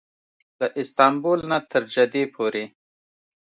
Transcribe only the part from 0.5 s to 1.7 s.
له استانبول نه